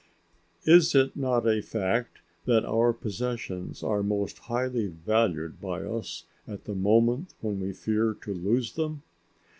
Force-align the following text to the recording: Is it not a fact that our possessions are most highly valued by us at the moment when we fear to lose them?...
Is 0.65 0.95
it 0.95 1.15
not 1.15 1.45
a 1.45 1.61
fact 1.61 2.21
that 2.45 2.65
our 2.65 2.91
possessions 2.91 3.83
are 3.83 4.01
most 4.01 4.39
highly 4.39 4.87
valued 4.87 5.61
by 5.61 5.83
us 5.83 6.25
at 6.47 6.63
the 6.63 6.73
moment 6.73 7.35
when 7.41 7.59
we 7.59 7.71
fear 7.71 8.15
to 8.23 8.33
lose 8.33 8.73
them?... 8.73 9.03